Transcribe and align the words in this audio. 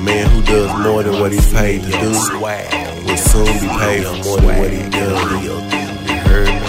man 0.00 0.30
who 0.30 0.42
does 0.42 0.70
more 0.84 1.02
than 1.02 1.20
what 1.20 1.32
he's 1.32 1.52
paid 1.52 1.82
to 1.82 1.90
do 1.90 2.10
will 2.10 3.16
soon 3.16 3.44
be 3.60 3.68
paid 3.68 4.04
for 4.04 4.14
more 4.22 4.40
than 4.40 4.58
what 4.58 4.70
he 4.70 4.82
does. 4.88 5.44
You 5.44 6.16
heard 6.24 6.46
me? 6.46 6.60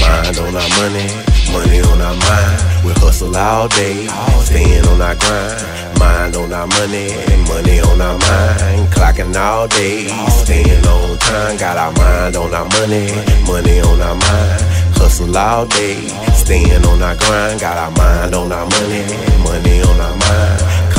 Mind 0.00 0.38
on 0.38 0.54
our 0.54 0.68
money, 0.78 1.08
money 1.52 1.80
on 1.80 2.00
our 2.00 2.14
mind. 2.14 2.84
We 2.84 2.92
hustle 3.02 3.36
all 3.36 3.68
day, 3.68 4.06
staying 4.44 4.86
on 4.86 5.00
our 5.02 5.14
grind. 5.16 5.98
Mind 5.98 6.36
on 6.36 6.52
our 6.52 6.66
money, 6.66 7.10
money 7.48 7.80
on 7.80 8.00
our 8.00 8.18
mind. 8.18 8.88
Clocking 8.94 9.34
all 9.34 9.66
day, 9.66 10.06
staying 10.44 10.86
on 10.86 11.18
time. 11.18 11.56
Got 11.56 11.76
our 11.76 11.92
mind 11.92 12.36
on 12.36 12.54
our 12.54 12.68
money, 12.78 13.10
money 13.46 13.80
on 13.80 14.00
our 14.00 14.14
mind. 14.14 14.62
Hustle 14.94 15.36
all 15.36 15.66
day, 15.66 16.08
staying 16.34 16.84
on 16.84 17.02
our 17.02 17.16
grind. 17.16 17.60
Got 17.60 17.76
our 17.76 17.90
mind 17.90 18.34
on 18.34 18.52
our 18.52 18.66
money. 18.66 19.27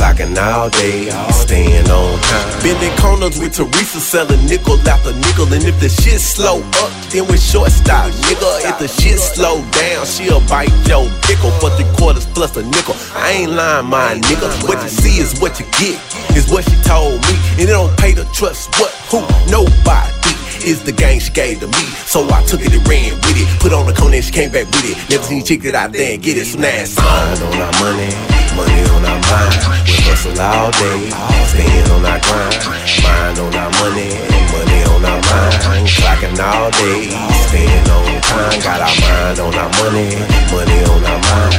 Clocking 0.00 0.32
all 0.40 0.70
day, 0.70 1.10
staying 1.28 1.84
on 1.90 2.18
time. 2.24 2.62
Bending 2.64 2.96
corners 2.96 3.38
with 3.38 3.52
Teresa, 3.52 4.00
selling 4.00 4.40
nickel 4.46 4.80
after 4.88 5.12
nickel. 5.12 5.52
And 5.52 5.62
if 5.62 5.78
the 5.78 5.90
shit 5.90 6.20
slow 6.20 6.64
up, 6.80 6.90
then 7.12 7.28
we 7.28 7.36
short 7.36 7.70
stop, 7.70 8.08
nigga. 8.24 8.64
If 8.64 8.78
the 8.78 8.88
shit 8.88 9.18
slow 9.18 9.60
down, 9.76 10.06
she'll 10.06 10.40
bite 10.48 10.72
your 10.88 11.04
nickel 11.28 11.52
for 11.60 11.68
three 11.76 11.84
quarters 12.00 12.24
plus 12.32 12.56
a 12.56 12.62
nickel. 12.62 12.96
I 13.12 13.44
ain't 13.44 13.52
lying, 13.52 13.86
my 13.92 14.16
nigga. 14.16 14.48
What 14.66 14.82
you 14.82 14.88
see 14.88 15.20
is 15.20 15.38
what 15.38 15.60
you 15.60 15.66
get, 15.76 16.00
is 16.32 16.50
what 16.50 16.64
she 16.64 16.76
told 16.88 17.20
me. 17.28 17.36
And 17.60 17.68
it 17.68 17.76
don't 17.76 17.94
pay 17.98 18.14
to 18.14 18.24
trust 18.32 18.72
what, 18.80 18.88
who, 19.12 19.20
nobody 19.52 20.32
is 20.64 20.82
the 20.82 20.92
game 20.92 21.20
she 21.20 21.32
gave 21.32 21.60
to 21.60 21.66
me. 21.66 21.84
So 22.08 22.24
I 22.30 22.42
took 22.44 22.60
it 22.60 22.72
and 22.72 22.88
ran 22.88 23.12
with 23.20 23.36
it. 23.36 23.48
Put 23.60 23.72
on 23.72 23.86
the 23.86 23.92
cone 23.92 24.14
and 24.14 24.24
she 24.24 24.32
came 24.32 24.50
back 24.50 24.64
with 24.66 24.96
it. 24.96 24.96
Never 25.10 25.24
seen 25.24 25.42
a 25.42 25.44
chick 25.44 25.60
that 25.62 25.74
out 25.74 25.92
there 25.92 26.14
and 26.14 26.22
get 26.22 26.36
it. 26.36 26.46
So 26.46 26.58
now 26.58 26.68
it's 26.72 26.96
mind 26.96 27.40
on 27.44 27.60
our 27.60 27.72
money, 27.84 28.08
money 28.56 28.82
on 28.94 29.04
our 29.04 29.20
mind. 29.30 29.54
We 29.86 29.96
hustle 30.06 30.38
all 30.40 30.70
day, 30.72 31.10
staying 31.50 31.88
on 31.90 32.04
our 32.06 32.20
grind. 32.20 32.56
Mind 33.02 33.38
on 33.38 33.54
our 33.54 33.70
money, 33.80 34.10
money 34.52 34.80
on 34.90 35.04
our 35.04 35.20
mind. 35.30 35.86
Clocking 35.86 36.38
all 36.38 36.70
day, 36.74 37.10
staying 37.46 37.88
on 37.90 38.20
time. 38.22 38.58
Got 38.62 38.80
our 38.84 38.94
mind 39.02 39.38
on 39.40 39.54
our 39.54 39.70
money, 39.80 40.14
money 40.52 40.78
on 40.90 41.02
our 41.04 41.20
mind. 41.30 41.54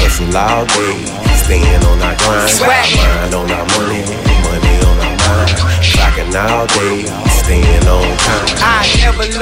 Hustle 0.00 0.36
all 0.36 0.64
day, 0.66 0.96
staying 1.42 1.84
on 1.84 2.02
our 2.02 2.16
grind. 2.16 2.55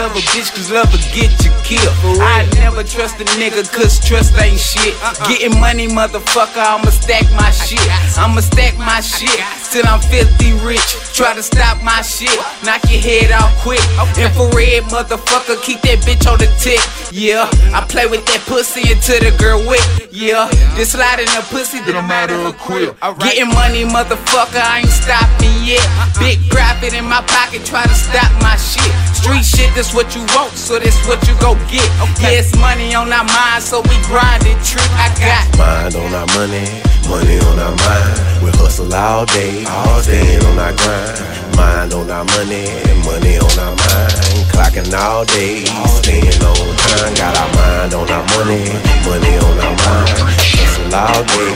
Love 0.05 0.16
a 0.16 0.24
bitch 0.36 0.52
cause 0.52 0.70
love 0.70 0.92
will 0.92 1.00
get 1.16 1.33
you 1.41 1.50
killed. 1.64 2.20
I 2.20 2.44
never 2.60 2.84
trust 2.84 3.16
a 3.20 3.24
nigga 3.41 3.64
cause 3.72 3.97
trust 4.05 4.36
ain't 4.36 4.61
shit. 4.61 4.92
Getting 5.24 5.58
money, 5.58 5.88
motherfucker, 5.88 6.61
I'ma 6.61 6.91
stack 6.92 7.24
my 7.33 7.50
shit. 7.50 7.80
I'ma 8.19 8.41
stack 8.41 8.77
my 8.77 9.00
shit 9.00 9.41
till 9.72 9.86
I'm 9.88 10.00
filthy 10.00 10.52
rich. 10.61 10.84
Try 11.16 11.33
to 11.33 11.42
stop 11.42 11.83
my 11.83 12.02
shit, 12.02 12.36
knock 12.64 12.84
your 12.92 13.00
head 13.00 13.33
off 13.33 13.56
quick. 13.64 13.80
Infrared, 14.20 14.84
motherfucker, 14.92 15.56
keep 15.64 15.80
that 15.88 16.05
bitch 16.05 16.28
on 16.28 16.36
the 16.36 16.52
tick. 16.61 16.84
Yeah, 17.11 17.48
I 17.72 17.80
play 17.89 18.05
with 18.05 18.27
that 18.27 18.44
pussy 18.44 18.84
until 18.92 19.24
the 19.24 19.33
girl 19.41 19.64
wet. 19.64 19.80
Yeah, 20.12 20.52
this 20.77 20.92
slide 20.92 21.20
in 21.20 21.30
the 21.33 21.41
pussy, 21.48 21.80
then 21.80 21.96
I'm 21.96 22.11
out 22.11 22.30
of 22.30 22.44
a 22.44 22.52
quit. 22.52 22.92
Getting 23.24 23.48
money, 23.48 23.89
motherfucker, 23.89 24.61
I 24.61 24.84
ain't 24.84 24.92
stopped 24.92 25.41
me 25.41 25.48
yet. 25.64 25.86
Big 26.20 26.44
profit 26.50 26.92
in 26.92 27.06
my 27.06 27.24
pocket, 27.24 27.64
try 27.64 27.84
to 27.84 27.94
stop 27.94 28.28
my 28.42 28.56
shit. 28.61 28.92
Street 29.34 29.66
shit, 29.66 29.74
that's 29.74 29.92
what 29.92 30.14
you 30.14 30.22
want, 30.30 30.54
so 30.54 30.78
that's 30.78 30.94
what 31.08 31.18
you 31.27 31.34
go 31.42 31.58
get. 31.66 31.82
Yeah, 32.22 32.38
it's 32.38 32.54
money 32.54 32.94
on 32.94 33.10
our 33.10 33.24
mind, 33.24 33.62
so 33.64 33.82
we 33.82 33.98
grind 34.06 34.46
it, 34.46 34.54
trip. 34.62 34.86
I 34.94 35.10
got 35.18 35.42
Mind 35.58 35.94
on 35.98 36.14
our 36.14 36.27
money, 36.38 36.62
money 37.10 37.42
on 37.42 37.58
our 37.58 37.74
mind. 37.74 38.14
We 38.46 38.55
hustle 38.55 38.94
all 38.94 39.27
day, 39.27 39.66
all 39.66 39.98
day 40.06 40.38
on 40.38 40.55
our 40.55 40.70
grind. 40.70 41.18
Mind 41.58 41.94
on 41.94 42.10
our 42.14 42.22
money, 42.22 42.62
money 43.02 43.34
on 43.42 43.58
our 43.58 43.74
mind. 43.74 44.14
Clocking 44.55 44.95
all 44.95 45.24
day, 45.27 45.66
staying 45.98 46.39
on 46.39 46.70
time. 46.78 47.14
Got 47.18 47.34
our 47.34 47.51
mind 47.58 47.95
on 47.95 48.06
our 48.06 48.22
money, 48.39 48.70
money 49.02 49.34
on 49.34 49.58
our 49.66 49.74
mind. 49.83 50.14
Hustle 50.62 50.95
all 50.95 51.22
day, 51.27 51.51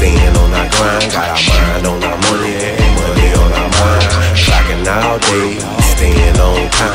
staying 0.00 0.32
on 0.32 0.56
our 0.56 0.68
grind. 0.72 1.12
Got 1.12 1.28
our 1.28 1.42
mind 1.44 1.84
on 1.92 2.00
our 2.08 2.16
money, 2.24 2.56
money 2.96 3.28
on 3.36 3.52
our 3.52 3.68
mind. 3.68 4.08
Clocking 4.32 4.88
all 4.88 5.18
day, 5.28 5.60
staying 5.92 6.40
on 6.40 6.70
time. 6.70 6.87